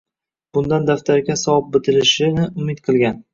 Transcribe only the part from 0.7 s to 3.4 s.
daftariga savob bitilishini umid qilgan